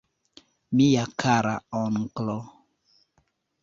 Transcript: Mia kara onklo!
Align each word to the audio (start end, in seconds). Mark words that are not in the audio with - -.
Mia 0.75 1.03
kara 1.19 1.55
onklo! 1.83 2.39